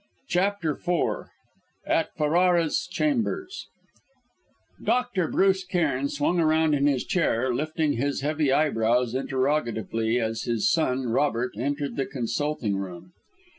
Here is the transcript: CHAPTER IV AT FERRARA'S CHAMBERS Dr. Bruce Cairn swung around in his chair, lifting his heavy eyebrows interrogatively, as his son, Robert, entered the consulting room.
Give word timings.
CHAPTER 0.29 0.71
IV 0.71 1.29
AT 1.85 2.15
FERRARA'S 2.17 2.87
CHAMBERS 2.87 3.67
Dr. 4.83 5.27
Bruce 5.27 5.63
Cairn 5.63 6.09
swung 6.09 6.39
around 6.39 6.73
in 6.73 6.87
his 6.87 7.03
chair, 7.05 7.53
lifting 7.53 7.93
his 7.93 8.21
heavy 8.21 8.51
eyebrows 8.51 9.13
interrogatively, 9.13 10.19
as 10.19 10.41
his 10.45 10.67
son, 10.71 11.03
Robert, 11.09 11.51
entered 11.55 11.97
the 11.97 12.07
consulting 12.07 12.77
room. 12.77 13.13